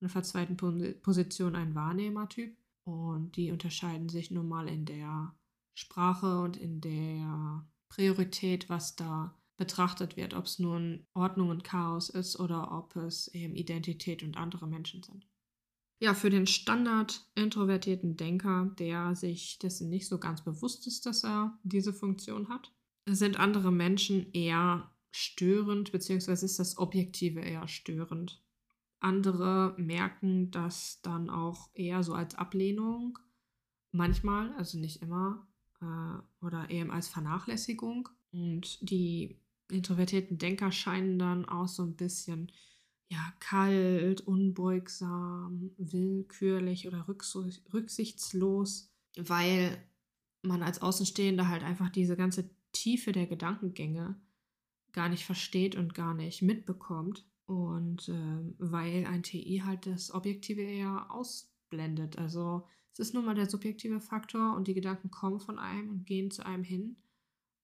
und 0.00 0.06
auf 0.06 0.12
der 0.12 0.22
zweiten 0.22 0.56
Position 0.56 1.54
ein 1.54 1.74
Wahrnehmertyp. 1.74 2.56
Und 2.84 3.36
die 3.36 3.52
unterscheiden 3.52 4.08
sich 4.08 4.30
nun 4.30 4.48
mal 4.48 4.68
in 4.68 4.84
der 4.84 5.34
Sprache 5.74 6.40
und 6.40 6.56
in 6.56 6.80
der 6.80 7.47
Priorität, 7.88 8.68
was 8.68 8.96
da 8.96 9.34
betrachtet 9.56 10.16
wird, 10.16 10.34
ob 10.34 10.44
es 10.44 10.58
nun 10.58 11.06
Ordnung 11.14 11.50
und 11.50 11.64
Chaos 11.64 12.08
ist 12.08 12.38
oder 12.38 12.72
ob 12.72 12.96
es 12.96 13.28
eben 13.28 13.56
Identität 13.56 14.22
und 14.22 14.36
andere 14.36 14.66
Menschen 14.66 15.02
sind. 15.02 15.26
Ja, 16.00 16.14
für 16.14 16.30
den 16.30 16.46
Standard 16.46 17.26
introvertierten 17.34 18.16
Denker, 18.16 18.70
der 18.78 19.16
sich 19.16 19.58
dessen 19.58 19.88
nicht 19.88 20.06
so 20.06 20.18
ganz 20.18 20.44
bewusst 20.44 20.86
ist, 20.86 21.06
dass 21.06 21.24
er 21.24 21.58
diese 21.64 21.92
Funktion 21.92 22.48
hat, 22.48 22.72
sind 23.06 23.40
andere 23.40 23.72
Menschen 23.72 24.32
eher 24.32 24.92
störend, 25.10 25.90
beziehungsweise 25.90 26.46
ist 26.46 26.60
das 26.60 26.78
Objektive 26.78 27.40
eher 27.40 27.66
störend. 27.66 28.40
Andere 29.00 29.74
merken 29.76 30.52
das 30.52 31.00
dann 31.02 31.30
auch 31.30 31.70
eher 31.74 32.04
so 32.04 32.14
als 32.14 32.36
Ablehnung, 32.36 33.18
manchmal, 33.90 34.52
also 34.54 34.78
nicht 34.78 35.02
immer, 35.02 35.47
äh, 35.80 36.44
oder 36.44 36.70
eben 36.70 36.90
als 36.90 37.08
Vernachlässigung. 37.08 38.08
Und 38.30 38.78
die 38.88 39.40
introvertierten 39.70 40.38
Denker 40.38 40.72
scheinen 40.72 41.18
dann 41.18 41.44
auch 41.44 41.68
so 41.68 41.82
ein 41.82 41.96
bisschen 41.96 42.50
ja, 43.10 43.32
kalt, 43.40 44.20
unbeugsam, 44.20 45.70
willkürlich 45.78 46.86
oder 46.86 47.06
rücksichtslos, 47.08 48.92
weil 49.16 49.82
man 50.42 50.62
als 50.62 50.82
Außenstehender 50.82 51.48
halt 51.48 51.62
einfach 51.62 51.88
diese 51.88 52.16
ganze 52.16 52.50
Tiefe 52.72 53.12
der 53.12 53.26
Gedankengänge 53.26 54.20
gar 54.92 55.08
nicht 55.08 55.24
versteht 55.24 55.74
und 55.74 55.94
gar 55.94 56.14
nicht 56.14 56.42
mitbekommt. 56.42 57.26
Und 57.46 58.10
äh, 58.10 58.54
weil 58.58 59.06
ein 59.06 59.22
TI 59.22 59.62
halt 59.64 59.86
das 59.86 60.12
Objektive 60.12 60.60
eher 60.60 61.10
ausblendet. 61.10 62.18
Also 62.18 62.66
es 62.98 63.08
ist 63.08 63.14
nun 63.14 63.24
mal 63.24 63.36
der 63.36 63.48
subjektive 63.48 64.00
Faktor 64.00 64.56
und 64.56 64.66
die 64.66 64.74
Gedanken 64.74 65.12
kommen 65.12 65.38
von 65.38 65.60
einem 65.60 65.88
und 65.88 66.04
gehen 66.04 66.32
zu 66.32 66.44
einem 66.44 66.64
hin. 66.64 66.96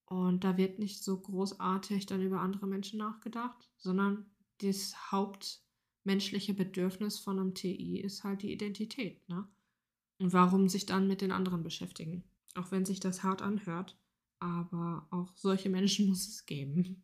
Und 0.06 0.44
da 0.44 0.56
wird 0.56 0.78
nicht 0.78 1.02
so 1.02 1.18
großartig 1.18 2.06
dann 2.06 2.22
über 2.22 2.40
andere 2.40 2.68
Menschen 2.68 3.00
nachgedacht, 3.00 3.68
sondern 3.76 4.26
das 4.58 5.10
hauptmenschliche 5.10 6.54
Bedürfnis 6.54 7.18
von 7.18 7.40
einem 7.40 7.54
TI 7.54 7.98
ist 8.00 8.22
halt 8.22 8.42
die 8.42 8.52
Identität, 8.52 9.28
ne? 9.28 9.48
Und 10.20 10.32
warum 10.32 10.68
sich 10.68 10.86
dann 10.86 11.08
mit 11.08 11.20
den 11.20 11.32
anderen 11.32 11.64
beschäftigen? 11.64 12.22
Auch 12.54 12.70
wenn 12.70 12.84
sich 12.84 13.00
das 13.00 13.24
hart 13.24 13.42
anhört, 13.42 13.98
aber 14.38 15.08
auch 15.10 15.36
solche 15.36 15.68
Menschen 15.68 16.06
muss 16.10 16.28
es 16.28 16.46
geben. 16.46 17.02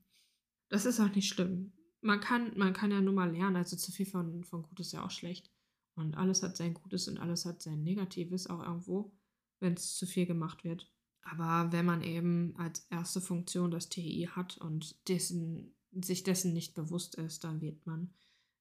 Das 0.68 0.86
ist 0.86 1.00
auch 1.00 1.12
nicht 1.12 1.28
schlimm. 1.28 1.72
Man 2.00 2.20
kann, 2.20 2.56
man 2.56 2.74
kann 2.74 2.92
ja 2.92 3.00
nur 3.00 3.12
mal 3.12 3.32
lernen, 3.32 3.56
also 3.56 3.76
zu 3.76 3.90
viel 3.90 4.06
von, 4.06 4.44
von 4.44 4.62
Gut 4.62 4.78
ist 4.78 4.92
ja 4.92 5.04
auch 5.04 5.10
schlecht. 5.10 5.50
Und 5.94 6.16
alles 6.16 6.42
hat 6.42 6.56
sein 6.56 6.74
Gutes 6.74 7.08
und 7.08 7.18
alles 7.18 7.44
hat 7.44 7.62
sein 7.62 7.82
Negatives 7.82 8.46
auch 8.46 8.62
irgendwo, 8.62 9.12
wenn 9.58 9.74
es 9.74 9.94
zu 9.96 10.06
viel 10.06 10.26
gemacht 10.26 10.64
wird. 10.64 10.90
Aber 11.22 11.72
wenn 11.72 11.84
man 11.84 12.02
eben 12.02 12.54
als 12.56 12.86
erste 12.90 13.20
Funktion 13.20 13.70
das 13.70 13.88
TI 13.88 14.28
hat 14.34 14.56
und 14.58 14.96
dessen 15.08 15.74
sich 15.92 16.22
dessen 16.22 16.52
nicht 16.52 16.74
bewusst 16.74 17.16
ist, 17.16 17.44
dann 17.44 17.60
wird 17.60 17.86
man 17.86 18.12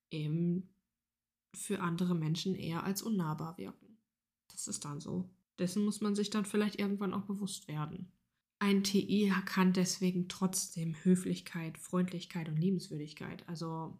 eben 0.10 0.70
für 1.56 1.82
andere 1.82 2.16
Menschen 2.16 2.56
eher 2.56 2.84
als 2.84 3.02
unnahbar 3.02 3.58
wirken. 3.58 3.98
Das 4.52 4.68
ist 4.68 4.86
dann 4.86 5.00
so. 5.00 5.30
Dessen 5.58 5.84
muss 5.84 6.02
man 6.02 6.16
sich 6.16 6.30
dann 6.30 6.46
vielleicht 6.46 6.80
irgendwann 6.80 7.14
auch 7.14 7.26
bewusst 7.26 7.68
werden. 7.68 8.12
Ein 8.60 8.84
TI 8.84 9.32
kann 9.46 9.74
deswegen 9.74 10.28
trotzdem 10.28 10.96
Höflichkeit, 11.04 11.78
Freundlichkeit 11.78 12.50
und 12.50 12.58
Liebenswürdigkeit. 12.58 13.48
Also 13.48 13.98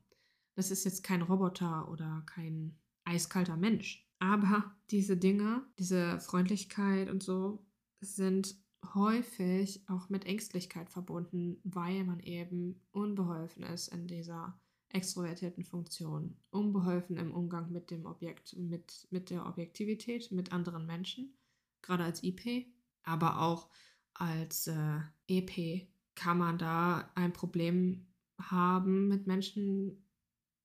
das 0.56 0.72
ist 0.72 0.84
jetzt 0.84 1.04
kein 1.04 1.22
Roboter 1.22 1.90
oder 1.90 2.24
kein 2.26 2.78
eiskalter 3.10 3.58
Mensch. 3.58 4.08
Aber 4.20 4.76
diese 4.92 5.18
Dinge, 5.18 5.64
diese 5.78 6.20
Freundlichkeit 6.20 7.10
und 7.10 7.24
so, 7.24 7.66
sind 8.02 8.56
häufig 8.94 9.84
auch 9.90 10.10
mit 10.10 10.26
Ängstlichkeit 10.26 10.90
verbunden, 10.90 11.60
weil 11.64 12.04
man 12.04 12.20
eben 12.22 12.82
unbeholfen 12.92 13.64
ist 13.64 13.90
in 13.90 14.08
dieser 14.08 14.60
extrovertierten 14.90 15.64
Funktion, 15.64 16.38
unbeholfen 16.50 17.18
im 17.18 17.34
Umgang 17.34 17.72
mit 17.72 17.92
dem 17.92 18.06
Objekt, 18.06 18.56
mit, 18.58 19.08
mit 19.12 19.30
der 19.30 19.46
Objektivität, 19.46 20.32
mit 20.32 20.52
anderen 20.52 20.86
Menschen, 20.86 21.38
gerade 21.82 22.04
als 22.04 22.24
IP, 22.24 22.68
aber 23.04 23.42
auch 23.42 23.70
als 24.14 24.68
äh, 24.68 25.00
EP 25.28 25.88
kann 26.16 26.38
man 26.38 26.58
da 26.58 27.12
ein 27.16 27.34
Problem 27.34 28.08
haben, 28.42 29.08
mit 29.08 29.28
Menschen 29.28 30.06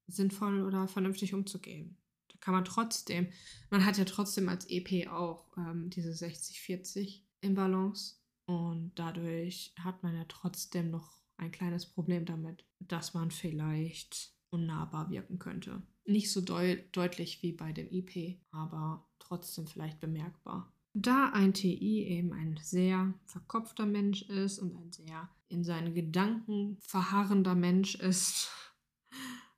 sinnvoll 0.06 0.62
oder 0.62 0.88
vernünftig 0.88 1.34
umzugehen. 1.34 1.98
Kann 2.44 2.52
man 2.52 2.66
trotzdem, 2.66 3.28
man 3.70 3.86
hat 3.86 3.96
ja 3.96 4.04
trotzdem 4.04 4.50
als 4.50 4.66
EP 4.68 5.08
auch 5.08 5.46
ähm, 5.56 5.88
diese 5.88 6.10
60-40 6.10 7.22
im 7.40 7.54
Balance. 7.54 8.16
Und 8.44 8.92
dadurch 8.96 9.72
hat 9.78 10.02
man 10.02 10.14
ja 10.14 10.26
trotzdem 10.28 10.90
noch 10.90 11.22
ein 11.38 11.52
kleines 11.52 11.86
Problem 11.86 12.26
damit, 12.26 12.66
dass 12.80 13.14
man 13.14 13.30
vielleicht 13.30 14.34
unnahbar 14.50 15.08
wirken 15.08 15.38
könnte. 15.38 15.80
Nicht 16.04 16.30
so 16.30 16.42
deut 16.42 16.94
deutlich 16.94 17.42
wie 17.42 17.52
bei 17.52 17.72
dem 17.72 17.88
IP, 17.90 18.38
aber 18.50 19.08
trotzdem 19.18 19.66
vielleicht 19.66 20.00
bemerkbar. 20.00 20.70
Da 20.92 21.30
ein 21.30 21.54
TI 21.54 22.04
eben 22.04 22.34
ein 22.34 22.60
sehr 22.62 23.14
verkopfter 23.24 23.86
Mensch 23.86 24.20
ist 24.28 24.58
und 24.58 24.76
ein 24.76 24.92
sehr 24.92 25.30
in 25.48 25.64
seinen 25.64 25.94
Gedanken 25.94 26.76
verharrender 26.82 27.54
Mensch 27.54 27.94
ist, 27.94 28.50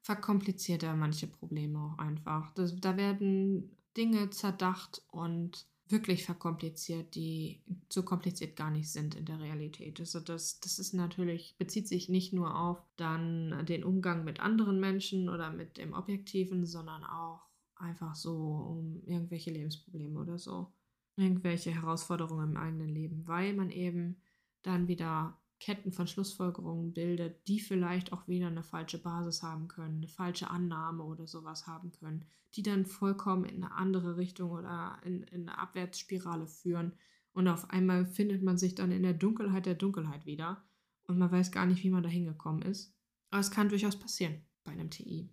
verkompliziert 0.06 0.84
er 0.84 0.94
manche 0.94 1.26
Probleme 1.26 1.80
auch 1.80 1.98
einfach. 1.98 2.54
Das, 2.54 2.76
da 2.76 2.96
werden 2.96 3.76
Dinge 3.96 4.30
zerdacht 4.30 5.02
und 5.10 5.66
wirklich 5.88 6.24
verkompliziert, 6.24 7.16
die 7.16 7.60
so 7.88 8.04
kompliziert 8.04 8.54
gar 8.54 8.70
nicht 8.70 8.88
sind 8.88 9.16
in 9.16 9.24
der 9.24 9.40
Realität. 9.40 9.98
Also 9.98 10.20
das, 10.20 10.60
das 10.60 10.78
ist 10.78 10.94
natürlich, 10.94 11.56
bezieht 11.58 11.88
sich 11.88 12.08
nicht 12.08 12.32
nur 12.32 12.56
auf 12.56 12.78
dann 12.94 13.66
den 13.66 13.82
Umgang 13.82 14.22
mit 14.22 14.38
anderen 14.38 14.78
Menschen 14.78 15.28
oder 15.28 15.50
mit 15.50 15.76
dem 15.76 15.92
Objektiven, 15.92 16.66
sondern 16.66 17.02
auch 17.02 17.40
einfach 17.74 18.14
so 18.14 18.32
um 18.32 19.02
irgendwelche 19.06 19.50
Lebensprobleme 19.50 20.20
oder 20.20 20.38
so. 20.38 20.72
Irgendwelche 21.16 21.72
Herausforderungen 21.72 22.50
im 22.50 22.56
eigenen 22.56 22.90
Leben, 22.90 23.26
weil 23.26 23.54
man 23.54 23.70
eben 23.70 24.20
dann 24.62 24.86
wieder 24.86 25.36
Ketten 25.58 25.92
von 25.92 26.06
Schlussfolgerungen 26.06 26.92
bildet, 26.92 27.46
die 27.48 27.60
vielleicht 27.60 28.12
auch 28.12 28.28
wieder 28.28 28.48
eine 28.48 28.62
falsche 28.62 28.98
Basis 28.98 29.42
haben 29.42 29.68
können, 29.68 29.96
eine 29.96 30.08
falsche 30.08 30.50
Annahme 30.50 31.02
oder 31.04 31.26
sowas 31.26 31.66
haben 31.66 31.92
können, 31.92 32.26
die 32.54 32.62
dann 32.62 32.84
vollkommen 32.84 33.44
in 33.44 33.62
eine 33.62 33.72
andere 33.74 34.16
Richtung 34.16 34.50
oder 34.50 34.98
in, 35.04 35.22
in 35.24 35.48
eine 35.48 35.58
Abwärtsspirale 35.58 36.46
führen. 36.46 36.92
Und 37.32 37.48
auf 37.48 37.70
einmal 37.70 38.06
findet 38.06 38.42
man 38.42 38.58
sich 38.58 38.74
dann 38.74 38.92
in 38.92 39.02
der 39.02 39.14
Dunkelheit 39.14 39.66
der 39.66 39.74
Dunkelheit 39.74 40.26
wieder 40.26 40.64
und 41.04 41.18
man 41.18 41.30
weiß 41.30 41.52
gar 41.52 41.66
nicht, 41.66 41.82
wie 41.82 41.90
man 41.90 42.02
da 42.02 42.08
hingekommen 42.08 42.62
ist. 42.62 42.94
Aber 43.30 43.40
es 43.40 43.50
kann 43.50 43.68
durchaus 43.68 43.96
passieren 43.96 44.44
bei 44.64 44.72
einem 44.72 44.90
TI. 44.90 45.30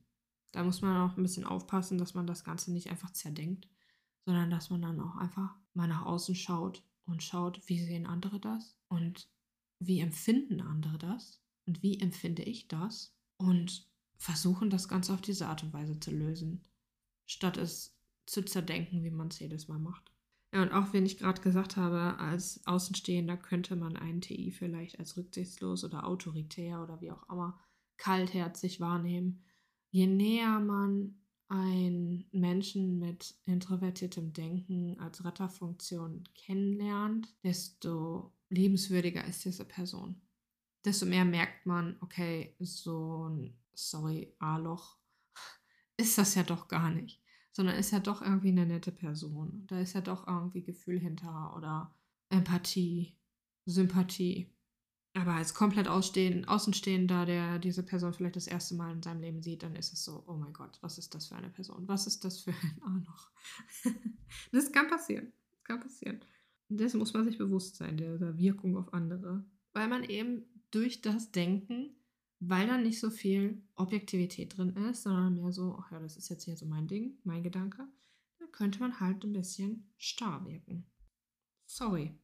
Da 0.51 0.63
muss 0.63 0.82
man 0.82 0.98
auch 0.98 1.18
ein 1.18 1.24
bisschen 1.24 1.46
aufpassen, 1.46 1.98
dass 1.98 2.13
man 2.13 2.27
das 2.27 2.44
Ganze 2.44 2.72
nicht 2.72 2.89
einfach 2.89 3.12
zerdenkt, 3.12 3.68
sondern 4.25 4.50
dass 4.51 4.70
man 4.70 4.82
dann 4.82 5.00
auch 5.00 5.15
einfach 5.15 5.56
mal 5.74 5.88
nach 5.88 6.06
außen 6.06 6.36
schaut 6.36 6.84
und 7.06 7.24
schaut, 7.24 7.62
wie 7.68 7.80
sehen 7.80 8.06
andere 8.06 8.39
das 8.39 8.77
und 8.88 9.32
wie 9.87 9.99
empfinden 9.99 10.61
andere 10.61 10.97
das 10.97 11.41
und 11.65 11.81
wie 11.83 11.99
empfinde 11.99 12.43
ich 12.43 12.67
das 12.67 13.15
und 13.37 13.87
versuchen 14.17 14.69
das 14.69 14.87
Ganze 14.87 15.13
auf 15.13 15.21
diese 15.21 15.47
Art 15.47 15.63
und 15.63 15.73
Weise 15.73 15.99
zu 15.99 16.11
lösen, 16.11 16.63
statt 17.25 17.57
es 17.57 17.97
zu 18.25 18.43
zerdenken, 18.43 19.03
wie 19.03 19.11
man 19.11 19.27
es 19.27 19.39
jedes 19.39 19.67
Mal 19.67 19.79
macht. 19.79 20.11
Ja, 20.53 20.61
und 20.61 20.71
auch 20.71 20.93
wenn 20.93 21.05
ich 21.05 21.17
gerade 21.17 21.41
gesagt 21.41 21.77
habe, 21.77 22.19
als 22.19 22.65
Außenstehender 22.67 23.37
könnte 23.37 23.75
man 23.75 23.97
einen 23.97 24.21
TI 24.21 24.51
vielleicht 24.51 24.99
als 24.99 25.17
rücksichtslos 25.17 25.83
oder 25.83 26.07
autoritär 26.07 26.81
oder 26.81 27.01
wie 27.01 27.11
auch 27.11 27.27
immer 27.27 27.59
kaltherzig 27.97 28.79
wahrnehmen. 28.79 29.43
Je 29.89 30.07
näher 30.07 30.59
man 30.59 31.23
einen 31.53 32.25
Menschen 32.31 32.98
mit 32.98 33.36
introvertiertem 33.45 34.33
Denken 34.33 35.00
als 35.00 35.24
Retterfunktion 35.24 36.24
kennenlernt, 36.33 37.31
desto 37.43 38.33
lebenswürdiger 38.50 39.24
ist 39.25 39.45
diese 39.45 39.63
Person. 39.63 40.19
Desto 40.83 41.05
mehr 41.05 41.25
merkt 41.25 41.67
man, 41.67 41.95
okay, 42.01 42.55
so 42.60 43.29
ein, 43.29 43.55
sorry, 43.75 44.33
A-Loch 44.39 44.98
ist 45.98 46.17
das 46.17 46.33
ja 46.33 46.41
doch 46.41 46.67
gar 46.67 46.89
nicht, 46.89 47.22
sondern 47.51 47.75
ist 47.75 47.91
ja 47.91 48.00
doch 48.00 48.24
irgendwie 48.24 48.50
eine 48.50 48.65
nette 48.65 48.91
Person. 48.91 49.67
Da 49.67 49.79
ist 49.79 49.93
ja 49.93 50.01
doch 50.01 50.27
irgendwie 50.27 50.63
Gefühl 50.63 51.00
hinter 51.00 51.55
oder 51.55 51.93
Empathie, 52.29 53.15
Sympathie. 53.65 54.52
Aber 55.15 55.34
als 55.34 55.53
komplett 55.53 55.88
Ausstehen, 55.88 56.46
Außenstehender, 56.46 57.25
der 57.25 57.60
diese 57.60 57.84
Person 57.84 58.13
vielleicht 58.13 58.36
das 58.36 58.48
erste 58.48 58.74
Mal 58.74 58.91
in 58.93 59.03
seinem 59.03 59.22
Leben 59.22 59.43
sieht, 59.43 59.62
dann 59.62 59.75
ist 59.75 59.93
es 59.93 60.03
so, 60.03 60.24
oh 60.25 60.34
mein 60.34 60.53
Gott, 60.53 60.79
was 60.82 60.98
ist 60.98 61.13
das 61.13 61.27
für 61.27 61.36
eine 61.36 61.50
Person? 61.50 61.88
Was 61.88 62.08
ist 62.08 62.25
das 62.25 62.39
für 62.39 62.51
ein 62.51 62.82
A-Loch? 62.82 63.32
das 64.51 64.72
kann 64.72 64.88
passieren. 64.88 65.32
Das 65.51 65.63
kann 65.63 65.79
passieren. 65.79 66.20
Dessen 66.70 66.98
muss 66.98 67.13
man 67.13 67.25
sich 67.25 67.38
bewusst 67.38 67.75
sein, 67.75 67.98
der 67.98 68.38
Wirkung 68.38 68.75
auf 68.75 68.91
andere. 68.93 69.46
Weil 69.74 69.88
man 69.88 70.03
eben 70.03 70.46
durch 70.72 71.01
das 71.01 71.32
Denken, 71.32 71.96
weil 72.39 72.67
da 72.67 72.77
nicht 72.77 73.00
so 73.00 73.12
viel 73.12 73.62
Objektivität 73.75 74.58
drin 74.58 74.75
ist, 74.89 75.03
sondern 75.03 75.36
mehr 75.36 75.51
so, 75.51 75.77
ach 75.79 75.91
ja, 75.91 76.00
das 76.00 76.17
ist 76.17 76.29
jetzt 76.29 76.46
hier 76.46 76.58
so 76.58 76.65
mein 76.65 76.88
Ding, 76.88 77.20
mein 77.24 77.43
Gedanke, 77.43 77.88
dann 78.39 78.51
könnte 78.51 78.79
man 78.79 79.00
halt 79.00 79.24
ein 79.24 79.34
bisschen 79.34 79.91
starr 79.98 80.43
wirken. 80.46 80.86
Sorry. 81.65 82.17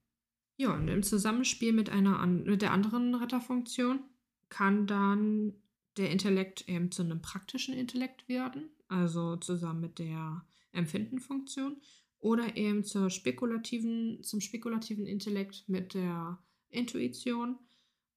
Ja, 0.59 0.73
und 0.73 0.89
im 0.89 1.03
Zusammenspiel 1.03 1.71
mit, 1.71 1.89
einer 1.89 2.27
mit 2.27 2.61
der 2.61 2.73
anderen 2.73 3.15
Retterfunktion 3.15 4.01
kann 4.49 4.87
dann 4.87 5.53
der 5.95 6.11
Intellekt 6.11 6.67
eben 6.67 6.91
zu 6.91 7.01
einem 7.01 7.21
praktischen 7.21 7.73
Intellekt 7.73 8.27
werden, 8.27 8.69
also 8.89 9.37
zusammen 9.37 9.79
mit 9.79 9.99
der 9.99 10.45
Empfindenfunktion 10.73 11.77
oder 12.19 12.57
eben 12.57 12.83
zur 12.83 13.09
spekulativen, 13.09 14.21
zum 14.21 14.41
spekulativen 14.41 15.05
Intellekt 15.05 15.63
mit 15.69 15.93
der 15.93 16.43
Intuition. 16.67 17.57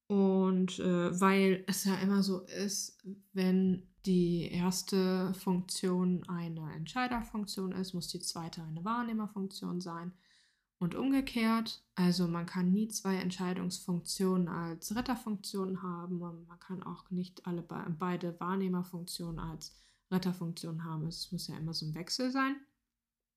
Und 0.08 0.80
äh, 0.80 1.20
weil 1.20 1.62
es 1.68 1.84
ja 1.84 1.94
immer 1.94 2.24
so 2.24 2.40
ist, 2.40 3.06
wenn 3.32 3.86
die 4.04 4.50
erste 4.50 5.32
Funktion 5.34 6.28
eine 6.28 6.72
Entscheiderfunktion 6.74 7.70
ist, 7.70 7.94
muss 7.94 8.08
die 8.08 8.18
zweite 8.18 8.64
eine 8.64 8.84
Wahrnehmerfunktion 8.84 9.80
sein. 9.80 10.12
Und 10.82 10.96
umgekehrt, 10.96 11.80
also 11.94 12.26
man 12.26 12.44
kann 12.44 12.72
nie 12.72 12.88
zwei 12.88 13.14
Entscheidungsfunktionen 13.14 14.48
als 14.48 14.96
Retterfunktion 14.96 15.80
haben 15.80 16.20
und 16.22 16.48
man 16.48 16.58
kann 16.58 16.82
auch 16.82 17.08
nicht 17.08 17.46
alle 17.46 17.62
beide 17.62 18.40
Wahrnehmerfunktionen 18.40 19.38
als 19.38 19.76
Retterfunktion 20.10 20.82
haben. 20.82 21.06
Es 21.06 21.30
muss 21.30 21.46
ja 21.46 21.56
immer 21.56 21.72
so 21.72 21.86
ein 21.86 21.94
Wechsel 21.94 22.32
sein. 22.32 22.56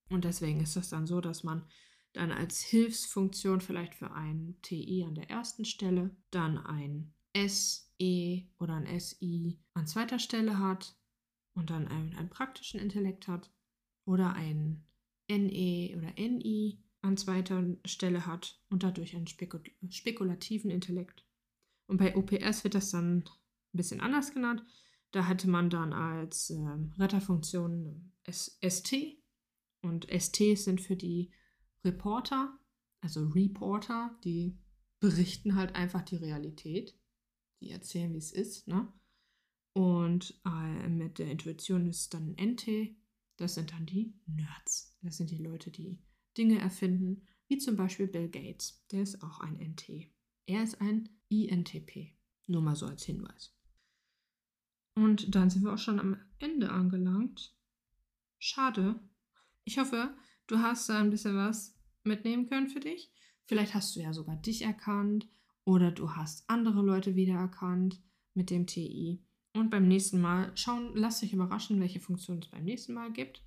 Und 0.09 0.25
deswegen 0.25 0.59
ist 0.59 0.75
es 0.75 0.89
dann 0.89 1.05
so, 1.05 1.21
dass 1.21 1.43
man 1.43 1.63
dann 2.13 2.31
als 2.31 2.61
Hilfsfunktion 2.61 3.61
vielleicht 3.61 3.93
für 3.93 4.09
ein 4.09 4.57
TI 4.63 5.05
an 5.07 5.13
der 5.13 5.29
ersten 5.29 5.65
Stelle, 5.65 6.17
dann 6.31 6.57
ein 6.57 7.13
SE 7.35 8.41
oder 8.57 8.73
ein 8.73 8.99
SI 8.99 9.59
an 9.75 9.85
zweiter 9.85 10.17
Stelle 10.17 10.57
hat 10.57 10.97
und 11.53 11.69
dann 11.69 11.87
einen, 11.89 12.15
einen 12.15 12.31
praktischen 12.31 12.79
Intellekt 12.79 13.27
hat 13.27 13.53
oder 14.03 14.33
ein 14.33 14.83
NE 15.29 15.95
oder 15.95 16.11
NI 16.17 16.81
an 17.05 17.17
zweiter 17.17 17.63
Stelle 17.85 18.25
hat 18.25 18.59
und 18.69 18.83
dadurch 18.83 19.15
einen 19.15 19.27
Spekul 19.27 19.61
spekulativen 19.89 20.71
Intellekt. 20.71 21.25
Und 21.87 21.97
bei 21.97 22.15
OPS 22.15 22.63
wird 22.63 22.75
das 22.75 22.91
dann 22.91 23.19
ein 23.19 23.23
bisschen 23.73 24.01
anders 24.01 24.33
genannt. 24.33 24.63
Da 25.11 25.27
hatte 25.27 25.49
man 25.49 25.69
dann 25.69 25.93
als 25.93 26.49
äh, 26.49 26.57
Retterfunktion 26.97 28.11
ST 28.29 28.93
und 29.81 30.07
STs 30.09 30.65
sind 30.65 30.81
für 30.81 30.95
die 30.95 31.31
Reporter, 31.83 32.59
also 33.01 33.27
Reporter, 33.27 34.17
die 34.23 34.57
berichten 34.99 35.55
halt 35.55 35.75
einfach 35.75 36.01
die 36.01 36.15
Realität. 36.15 36.99
Die 37.61 37.69
erzählen, 37.69 38.13
wie 38.13 38.17
es 38.17 38.31
ist. 38.31 38.67
Ne? 38.67 38.91
Und 39.73 40.41
äh, 40.45 40.89
mit 40.89 41.19
der 41.19 41.29
Intuition 41.29 41.87
ist 41.87 42.13
dann 42.13 42.35
NT. 42.35 42.95
Das 43.37 43.55
sind 43.55 43.71
dann 43.71 43.85
die 43.85 44.13
Nerds. 44.25 44.97
Das 45.01 45.17
sind 45.17 45.29
die 45.29 45.37
Leute, 45.37 45.69
die 45.71 45.99
Dinge 46.37 46.59
erfinden, 46.59 47.25
wie 47.47 47.57
zum 47.57 47.75
Beispiel 47.75 48.07
Bill 48.07 48.29
Gates. 48.29 48.83
Der 48.91 49.03
ist 49.03 49.23
auch 49.23 49.39
ein 49.39 49.59
NT. 49.59 50.11
Er 50.45 50.63
ist 50.63 50.81
ein 50.81 51.09
INTP. 51.29 52.13
Nur 52.47 52.61
mal 52.61 52.75
so 52.75 52.85
als 52.85 53.03
Hinweis. 53.03 53.55
Und 54.95 55.35
dann 55.35 55.49
sind 55.49 55.63
wir 55.63 55.73
auch 55.73 55.77
schon 55.79 55.99
am 55.99 56.17
Ende 56.39 56.71
angelangt. 56.71 57.55
Schade, 58.39 58.99
ich 59.63 59.77
hoffe, 59.77 60.15
du 60.47 60.59
hast 60.59 60.89
da 60.89 60.99
ein 60.99 61.09
bisschen 61.09 61.35
was 61.35 61.77
mitnehmen 62.03 62.47
können 62.47 62.69
für 62.69 62.79
dich. 62.79 63.11
Vielleicht 63.45 63.73
hast 63.73 63.95
du 63.95 63.99
ja 63.99 64.13
sogar 64.13 64.35
dich 64.37 64.61
erkannt 64.61 65.27
oder 65.65 65.91
du 65.91 66.15
hast 66.15 66.49
andere 66.49 66.81
Leute 66.81 67.15
wiedererkannt 67.15 68.01
mit 68.33 68.49
dem 68.49 68.67
TI. 68.67 69.23
Und 69.53 69.69
beim 69.69 69.87
nächsten 69.87 70.21
Mal 70.21 70.51
schauen, 70.55 70.91
lass 70.95 71.21
dich 71.21 71.33
überraschen, 71.33 71.79
welche 71.79 71.99
Funktion 71.99 72.39
es 72.39 72.47
beim 72.47 72.63
nächsten 72.63 72.93
Mal 72.93 73.11
gibt. 73.11 73.43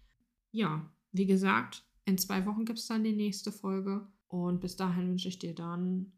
Ja, 0.50 0.90
wie 1.12 1.26
gesagt, 1.26 1.84
in 2.08 2.16
zwei 2.16 2.46
Wochen 2.46 2.64
gibt 2.64 2.78
es 2.78 2.86
dann 2.86 3.04
die 3.04 3.12
nächste 3.12 3.52
Folge. 3.52 4.10
Und 4.28 4.60
bis 4.60 4.76
dahin 4.76 5.10
wünsche 5.10 5.28
ich 5.28 5.38
dir 5.38 5.54
dann 5.54 6.12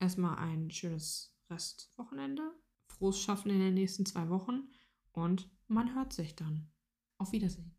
erstmal 0.00 0.36
ein 0.38 0.70
schönes 0.70 1.36
Restwochenende. 1.50 2.42
Frohes 2.86 3.20
Schaffen 3.20 3.50
in 3.50 3.60
den 3.60 3.74
nächsten 3.74 4.06
zwei 4.06 4.30
Wochen. 4.30 4.68
Und 5.12 5.50
man 5.68 5.94
hört 5.94 6.14
sich 6.14 6.34
dann. 6.34 6.70
Auf 7.18 7.32
Wiedersehen. 7.32 7.73